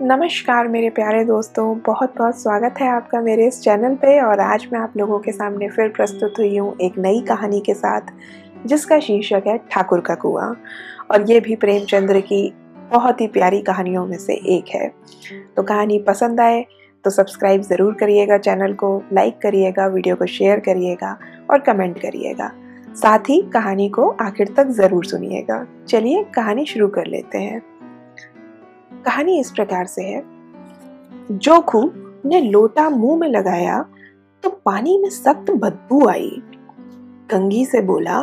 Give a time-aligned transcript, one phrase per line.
[0.00, 4.66] नमस्कार मेरे प्यारे दोस्तों बहुत बहुत स्वागत है आपका मेरे इस चैनल पे और आज
[4.72, 8.12] मैं आप लोगों के सामने फिर प्रस्तुत हुई हूँ एक नई कहानी के साथ,
[8.66, 10.54] जिसका शीर्षक है ठाकुर का कुआँ।
[11.10, 12.52] और ये भी प्रेमचंद्र की
[12.90, 14.88] बहुत ही प्यारी कहानियों में से एक है।
[15.56, 16.64] तो कहानी पसंद आए
[17.04, 21.16] तो सब्सक्राइब ज़रूर करिएगा चैनल को, लाइक करिएगा, वीडियो को शेयर करिएगा
[21.50, 22.50] और कमेंट करिएगा।
[22.94, 27.60] साथ ही कहानी को आखिर तक ज़रूर सुनिएगा। चलिए कहानी शुरू कर लेते हैं।
[29.04, 30.22] कहानी इस प्रकार से है।
[31.30, 31.90] जोखू
[32.24, 33.84] ने लोटा मुँह में लगाया
[34.44, 36.30] तो पानी में सख्त बदबू आई।
[37.30, 38.18] कंगी से बोला,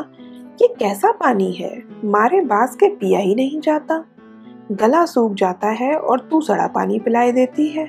[0.61, 1.71] ये कैसा पानी है?
[2.05, 4.03] मारे बास के पिया ही नहीं जाता।
[4.71, 7.85] गला सूख जाता है और तू सड़ा पानी पिलाए देती है।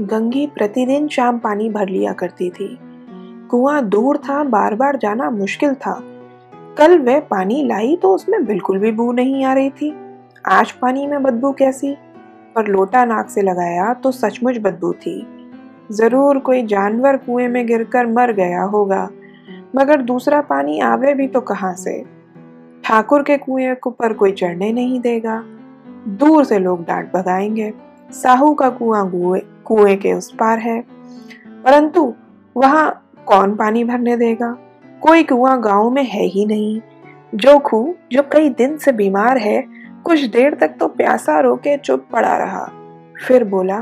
[0.00, 2.78] गंगी प्रतिदिन शाम पानी भर लिया करती थी।
[3.50, 6.00] कुआँ दूर था बार बार जाना मुश्किल था।
[6.78, 9.90] कल वह पानी लाई तो उसमें बिल्कुल भी बू नहीं आ रही थी।
[10.44, 11.92] आज पानी में बदबू कैसी?
[12.56, 15.14] पर लोटा नाक से लगाया तो सचमुच बदबू थी।
[15.92, 19.02] ज़रूर कोई जानवर कुएँ में गिरकर मर गया होगा,
[19.76, 22.02] मगर दूसरा पानी आवे भी तो कहाँ से?
[22.84, 25.42] ठाकुर के कुएँ को पर कोई चढ़ने नहीं देगा।
[26.08, 27.72] दूर से लोग डांट भगाएँगे।
[28.12, 30.80] साहू का कुआँ कुएँ के उस पार है।
[31.64, 32.12] परंतु
[32.56, 34.56] वहाँ कौन पानी भरने देगा?
[35.02, 36.80] कोई कुआँ गाँव में है ही नहीं।
[37.34, 42.06] जो खू, जो कई दिन से बीमार है कुछ देर तक तो प्यासा रोके चुप
[42.12, 42.70] पड़ा रहा।
[43.26, 43.76] फिर बोला,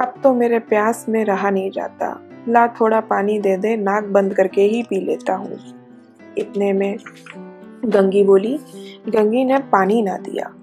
[0.00, 4.34] अब तो मेरे प्यास में रहा नहीं जाता। ला थोड़ा पानी दे दे, नाक बंद
[4.34, 5.58] करके ही पी लेता हूँ।
[6.38, 6.96] इतने में
[7.84, 8.58] गंगी बोली,
[9.08, 10.54] गंगी ने पानी ना दिया।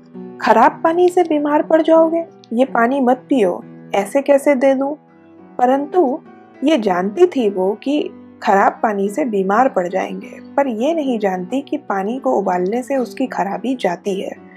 [0.42, 3.64] खराब पानी से बीमार पड़ जाओगे। ये पानी मत पियो।
[3.96, 4.96] ऐसे कैसे दे दूँ?
[5.58, 6.20] परंतु
[6.64, 8.10] ये जानती थी वो कि
[8.44, 12.96] खराब पानी से बीमार पड़ जाएँगे, पर ये नहीं जानती कि पानी को उबालने से
[12.96, 14.55] उसकी खराबी जाती है।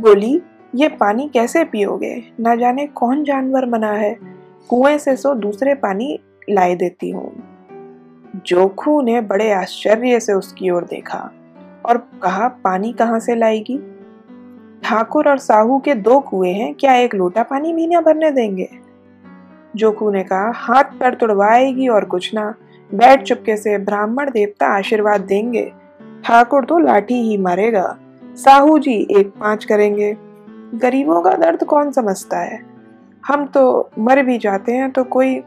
[0.00, 0.42] बोली,
[0.74, 2.32] ये पानी कैसे पियोगे?
[2.40, 4.18] ना जाने कौन जानवर मना है।
[4.68, 6.20] कुएँ से सो दूसरे पानी
[6.50, 7.32] लाए देती हूँ।
[8.46, 11.30] जोखू ने बड़े आश्चर्य से उसकी ओर देखा
[11.86, 13.78] और कहा, पानी कहाँ से लाएगी?
[14.82, 18.68] ठाकुर और साहू के दो कुएँ हैं, क्या एक लोटा पानी भी ना भरने देंगे?
[19.76, 22.54] जोखू ने कहा, हाथ पर तुड़वाएगी और कुछ ना।
[22.94, 25.72] बैठ चुपके से ब्राह्मण देवता आशीर्वाद देंगे।
[26.24, 27.98] ठाकुर तो लाठी ही मारेगा।
[28.36, 30.16] साहू जी एक पाँच करेंगे।
[30.74, 32.66] गरीबों का दर्द कौन समझता है?
[33.26, 35.40] हम तो मर भी जाते हैं तो कोई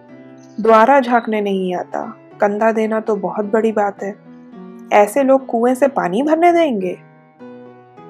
[0.60, 4.16] द्वारा झांकने नहीं आता। कंधा देना तो बहुत बड़ी बात है।
[4.94, 7.00] ऐसे लोग कुएँ से पानी भरने देंगे?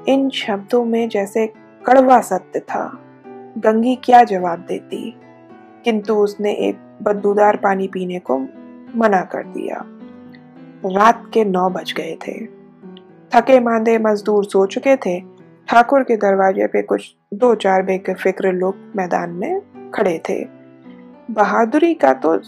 [0.08, 1.48] इन शब्दों में जैसे
[1.86, 3.00] कड़वा सत्य था।
[3.58, 5.20] गंगी क्या जवाब देती?
[5.86, 8.38] किंतु उसने एक बदबूदार पानी पीने को
[8.96, 9.84] मना कर दिया।
[10.86, 12.57] रात के नौ बज गए थे।
[13.36, 15.20] थके मांदे मजदूर सो चुके थे।
[15.68, 19.62] ठाकुर के दरवाजे पे कुछ दो चार बेफिक्र लोग मैदान में
[19.92, 20.48] खड़े थे।
[21.32, 22.42] बहादुरी का तो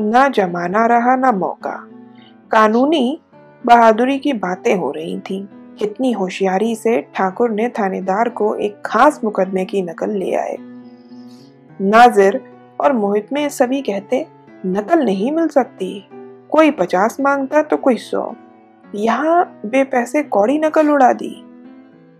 [0.00, 1.88] ना जमाना रहा, ना मौका।
[2.50, 3.20] कानूनी
[3.66, 5.48] बहादुरी की बातें हो रही थी।
[5.78, 10.56] कितनी होशियारी से ठाकुर ने थानेदार को एक खास मुकदमे की नकल ले आए।
[11.80, 12.40] नाजिर
[12.80, 14.26] और मोहित में सभी कहते,
[14.66, 16.08] नकल नहीं मिल सकती।
[16.50, 18.34] कोई पचास माँगता तो कोई सौ।
[18.94, 21.44] यहाँ बे पैसे कौड़ी नकल उड़ा दी।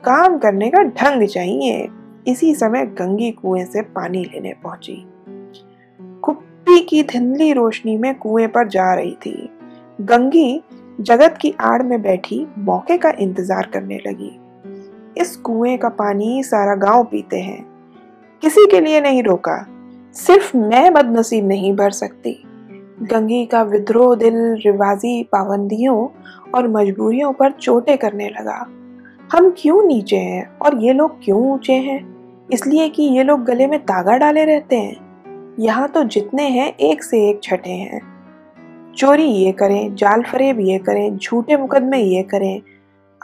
[0.05, 1.89] काम करने का ढंग चाहिए।
[2.29, 5.07] इसी समय गंगी कुएँ से पानी लेने पहुँची।
[6.23, 9.51] कुप्पी की धुंधली रोशनी में कुएँ पर जा रही थी।
[10.01, 10.63] गंगी
[11.01, 14.39] जगत की आड़ में बैठी मौके का इंतज़ार करने लगी।
[15.21, 17.63] इस कुएँ का पानी सारा गाँव पीते हैं।
[18.43, 19.67] किसी के लिए नहीं रोका।
[20.15, 22.45] सिर्फ़ मैं बदनसीब नहीं भर सकती।
[23.03, 26.09] गंगी का विद्रोह दिल, रिवाजी पाबंदियों
[26.55, 28.67] और मजबूरियों पर चोटें करने लगा।
[29.33, 32.17] हम क्यों नीचे हैं और ये लोग क्यों ऊँचे हैं?
[32.53, 34.97] इसलिए कि ये लोग गले में तागा डाले रहते हैं।
[35.59, 38.01] यहाँ तो जितने हैं, एक से एक छठे हैं।
[38.97, 42.63] चोरी ये करें, जाल फरेब ये करें, झूठे मुकदमे ये करें।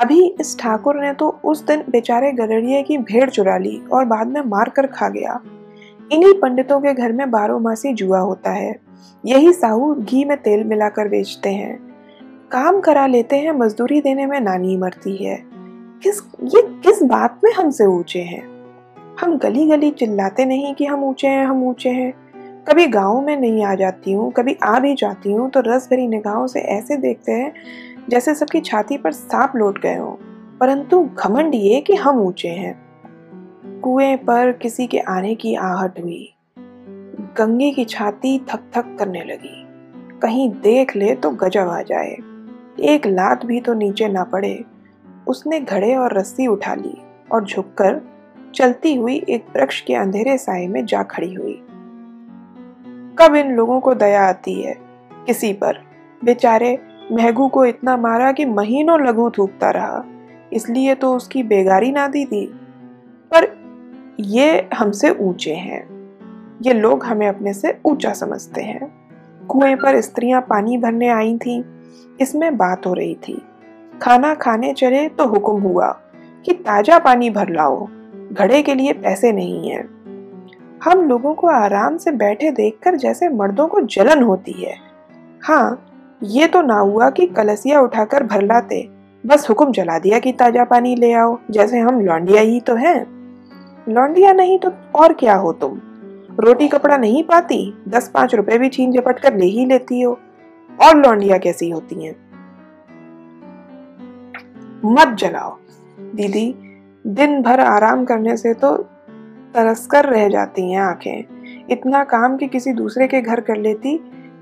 [0.01, 4.27] अभी इस ठाकुर ने तो उस दिन बेचारे गगड़िए की भेड़ चुरा ली और बाद
[4.27, 5.41] में मार कर खा गया।
[6.13, 8.84] इन्हीं पंडितों के घर में बारो मासी जुआ होता है।
[9.27, 11.95] यही साहू घी में तेल मिलाकर बेचते हैं।
[12.51, 15.43] काम करा लेते हैं, मजदूरी देने में नानी मरती है।
[16.03, 18.55] किस, ये किस बात में हमसे ऊँचे हैं?
[19.21, 22.15] हम गली गली चिल्लाते नहीं कि हम ऊँचे हैं, हम ऊँचे हैं।
[22.69, 26.07] कभी गाँव में नहीं आ जाती हूँ, कभी आ भी जाती हूँ तो रस भरी
[26.07, 27.53] निगाहों से ऐसे देखते हैं
[28.09, 30.13] जैसे सबकी छाती पर सांप लौट गए हों।
[30.59, 32.85] परंतु घमंड ये कि हम ऊँचे हैं।
[33.81, 36.35] कुएँ पर किसी के आने की आहट हुई।
[37.39, 39.67] गंगे की छाती थक थक करने लगी।
[40.23, 42.17] कहीं देख ले तो गजब आ जाए।
[42.81, 44.65] एक लात भी तो नीचे ना पड़े।
[45.27, 47.03] उसने घड़े और रस्सी उठा ली
[47.33, 48.01] और झुककर
[48.55, 51.63] चलती हुई एक वृक्ष के अंधेरे साय में जा खड़ी हुई।
[53.19, 54.77] कब इन लोगों को दया आती है?
[55.27, 55.79] किसी पर।
[56.25, 56.79] बेचारे
[57.13, 60.05] महगू को इतना मारा कि महीनों लघु थूकता रहा।
[60.53, 62.47] इसलिए तो उसकी बेगारी ना दी थी।
[63.35, 63.59] पर
[64.21, 65.94] ये हमसे ऊँचे हैं।
[66.63, 68.93] ये लोग हमें अपने से ऊँचा समझते हैं।
[69.47, 71.63] कुएँ पर स्त्रियाँ पानी भरने आई थीं।
[72.21, 73.43] इसमें बात हो रही थी।
[74.03, 75.89] खाना खाने चले तो हुक्म हुआ
[76.45, 77.87] कि ताज़ा पानी भर लाओ।
[78.33, 79.83] घड़े के लिए पैसे नहीं है।
[80.85, 84.77] हम लोगों को आराम से बैठे देखकर जैसे मर्दों को जलन होती है।
[85.43, 85.91] हाँ
[86.23, 88.89] ये तो ना हुआ कि कलसिया उठाकर भर लाते।
[89.27, 93.07] बस हुक्म चला दिया कि ताज़ा पानी ले आओ, जैसे हम लौंडिया ही तो हैं।
[93.89, 95.81] लौंडिया नहीं तो और क्या हो तुम?
[96.41, 100.19] रोटी कपड़ा नहीं पाती दस पाँच रुपए भी छीन झपट कर ले ही लेती हो।
[100.71, 102.15] और लौंडिया कैसी होती हैं?
[104.85, 105.57] मत जलाओ।
[106.15, 106.55] दीदी,
[107.07, 108.77] दिन भर आराम करने से तो
[109.55, 111.25] तरसकर रह जाती हैं आँखें।
[111.71, 113.97] इतना काम कि किसी दूसरे के घर कर लेती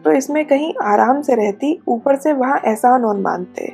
[0.05, 3.73] तो इसमें कहीं आराम से रहती, ऊपर से वहाँ एहसान और मानते।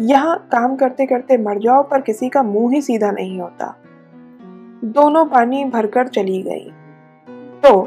[0.00, 3.74] यहाँ काम करते करते मर जाओ, पर किसी का मुँह ही सीधा नहीं होता।
[4.84, 6.72] दोनों पानी भरकर चली गई।
[7.66, 7.80] तो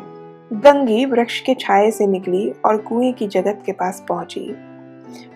[0.54, 4.56] गंगी वृक्ष के छाये से निकली और कुएँ की जगत के पास पहुँची।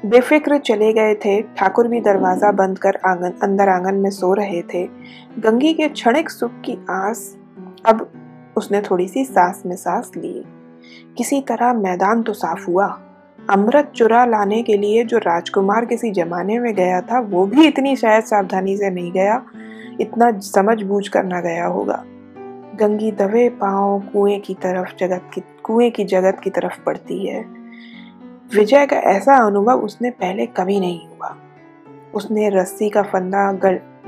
[0.06, 4.62] बेफिक्र चले गए थे। ठाकुर भी दरवाज़ा बंद कर आँगन अंदर आँगन में सो रहे
[4.62, 4.84] थे।
[5.40, 7.38] गंगी के क्षणिक सुख की आस
[7.86, 8.12] अब
[8.58, 10.46] उसने थोड़ी सी सांस में सांस ली।
[11.18, 13.00] किसी तरह मैदान तो साफ़ हुआ।
[13.50, 17.96] अमृत चुरा लाने के लिए जो राजकुमार किसी जमाने में गया था, वो भी इतनी
[17.96, 19.46] शायद सावधानी से नहीं गया।
[20.02, 22.04] इतना समझ बूझ कर ना गया होगा।
[22.76, 27.46] गंगी दबे पाँव कुएँ की तरफ़ जगत की, कुएँ की जगत की तरफ़ पड़ती है।
[28.56, 31.38] विजय का ऐसा अनुभव उसने पहले कभी नहीं हुआ।
[32.16, 33.54] उसने रस्सी का फंदा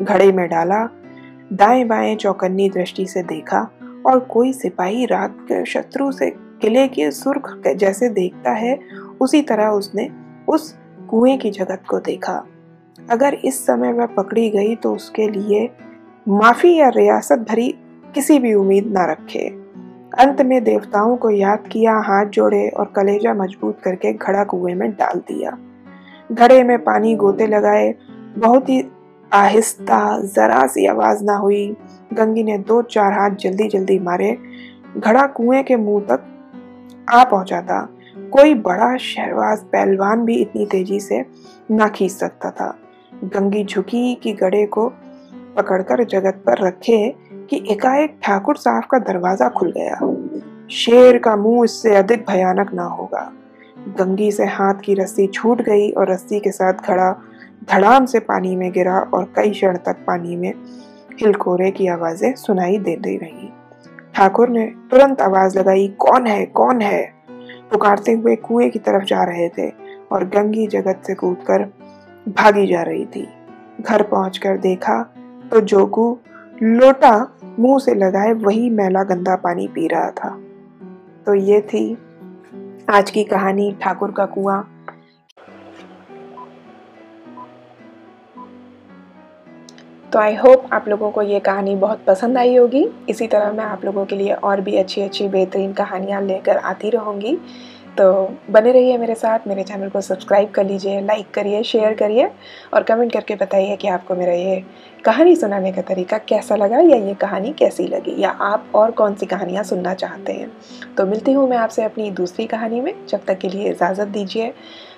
[0.01, 0.89] घड़े में डाला,
[1.53, 3.69] दाएँ बाएँ चौकन्नी दृष्टि से देखा
[4.05, 6.29] और कोई सिपाही रात के शत्रु से
[6.61, 8.79] किले के सुर्ख जैसे देखता है,
[9.21, 10.09] उसी तरह उसने
[10.47, 10.77] उस
[11.09, 12.45] कुएँ की जगत को देखा।
[13.09, 15.69] अगर इस समय वह पकड़ी गई तो उसके लिए
[16.27, 17.75] माफ़ी या रियासत भरी
[18.15, 19.47] किसी भी उम्मीद ना रखे।
[20.19, 24.91] अंत में देवताओं को याद किया, हाथ जोड़े और कलेजा मज़बूत करके घड़ा कुएँ में
[24.91, 25.57] डाल दिया।
[26.31, 27.95] घड़े में पानी गोते लगाए,
[28.37, 28.83] बहुत ही
[29.33, 31.77] आहिस्ता, जरा सी आवाज़ ना हुई।
[32.13, 34.37] गंगी ने दो चार हाथ जल्दी जल्दी मारे।
[34.97, 36.23] घड़ा कुएँ के मुँह तक
[37.09, 41.25] आ पहुँचा था। कोई बड़ा शहरवाज पहलवान भी इतनी तेज़ी से
[41.71, 42.77] ना खींच सकता था।
[43.23, 44.93] गंगी झुकी कि गड़े को
[45.57, 49.99] पकड़कर जगत पर रखे कि एकाएक ठाकुर साहब का दरवाज़ा खुल गया।
[50.71, 53.31] शेर का मुँह इससे अधिक भयानक ना होगा।
[53.97, 57.11] गंगी से हाथ की रस्सी छूट गई और रस्सी के साथ खड़ा
[57.69, 60.53] धड़ाम से पानी में गिरा और कई क्षण तक पानी में
[61.21, 63.51] हिलकोरे की आवाज़ें सुनाई दे दे रही।
[64.15, 66.45] ठाकुर ने तुरंत आवाज़ लगाई, कौन है?
[66.45, 67.03] कौन है?
[67.71, 69.69] पुकारते हुए कुएँ की तरफ़ जा रहे थे
[70.11, 71.63] और गंगी जगत से कूदकर
[72.29, 73.27] भागी जा रही थी।
[73.81, 75.01] घर पहुंचकर देखा
[75.51, 76.17] तो जोगू
[76.63, 80.29] लोटा मुँह से लगाए वही मैला गंदा पानी पी रहा था।
[81.25, 81.97] तो ये थी
[82.89, 84.71] आज की कहानी ठाकुर का कुआँ।
[90.13, 93.65] तो आई होप आप लोगों को ये कहानी बहुत पसंद आई होगी। इसी तरह मैं
[93.65, 97.37] आप लोगों के लिए और भी अच्छी अच्छी बेहतरीन कहानियाँ लेकर आती रहूँगी।
[97.97, 102.29] तो बने रहिए मेरे साथ, मेरे चैनल को सब्सक्राइब कर लीजिए लाइक करिए शेयर करिए
[102.73, 104.63] और कमेंट करके बताइए कि आपको मेरा ये
[105.05, 109.15] कहानी सुनाने का तरीका कैसा लगा या ये कहानी कैसी लगी या आप और कौन
[109.15, 110.51] सी कहानियाँ सुनना चाहते हैं।
[110.97, 114.53] तो मिलती हूँ मैं आपसे अपनी दूसरी कहानी में। जब तक के लिए इजाज़त दीजिए,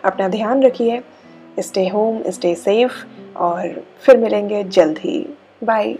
[0.06, 1.02] अपना ध्यान रखिए
[1.60, 3.04] स्टे होम स्टे सेफ़
[3.38, 5.26] और फिर मिलेंगे जल्द ही।
[5.64, 5.96] बाय